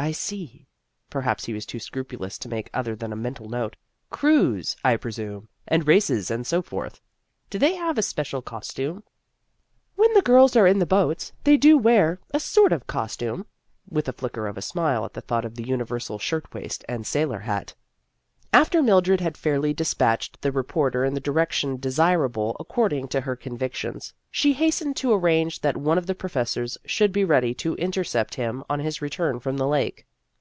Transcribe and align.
I 0.00 0.12
see" 0.12 0.64
perhaps 1.10 1.44
he 1.46 1.52
was 1.52 1.66
too 1.66 1.80
scrupulous 1.80 2.38
to 2.38 2.48
make 2.48 2.70
other 2.72 2.94
than 2.94 3.12
a 3.12 3.16
mental 3.16 3.48
note" 3.48 3.76
crews, 4.10 4.76
I 4.84 4.96
presume, 4.96 5.48
and 5.66 5.86
races, 5.88 6.30
and 6.30 6.46
so 6.46 6.62
forth. 6.62 7.00
Do 7.50 7.58
they 7.58 7.74
have 7.74 7.98
a 7.98 8.02
special 8.02 8.40
costume?"" 8.40 9.02
When 9.96 10.14
the 10.14 10.22
girls 10.22 10.54
are 10.54 10.68
in 10.68 10.78
the 10.78 10.86
boats, 10.86 11.32
they 11.42 11.56
do 11.56 11.76
wear 11.76 12.20
a 12.32 12.38
sort 12.38 12.72
of 12.72 12.86
costume," 12.86 13.44
with 13.90 14.08
a 14.08 14.12
flicker 14.14 14.46
of 14.46 14.56
a 14.56 14.62
smile 14.62 15.04
at 15.04 15.14
thought 15.26 15.44
of 15.44 15.56
the 15.56 15.66
universal 15.66 16.20
shirt 16.20 16.54
waist 16.54 16.84
and 16.88 17.04
sailor 17.04 17.40
hat. 17.40 17.74
After 18.50 18.80
Mildred 18.82 19.20
had 19.20 19.36
fairly 19.36 19.74
despatched 19.74 20.40
the 20.40 20.50
reporter 20.50 21.04
in 21.04 21.12
the 21.12 21.20
direction 21.20 21.76
desirable 21.76 22.56
accord 22.58 22.94
ing 22.94 23.06
to 23.08 23.20
her 23.20 23.36
convictions, 23.36 24.14
she 24.30 24.54
hastened 24.54 24.96
to 24.96 25.12
ar 25.12 25.18
range 25.18 25.60
that 25.60 25.76
one 25.76 25.98
of 25.98 26.06
the 26.06 26.14
professors 26.14 26.78
should 26.86 27.12
be 27.12 27.26
ready 27.26 27.52
to 27.54 27.74
intercept 27.74 28.36
him 28.36 28.64
on 28.70 28.80
his 28.80 29.02
return 29.02 29.38
from 29.38 29.58
the 29.58 29.68
lake. 29.68 30.06